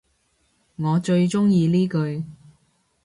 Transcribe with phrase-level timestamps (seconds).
[0.77, 2.23] 我最鍾意呢句